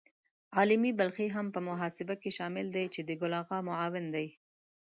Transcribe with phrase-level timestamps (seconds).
[0.57, 4.27] عالمي بلخي هم په محاسبه کې شامل دی چې د ګل آغا معاون دی.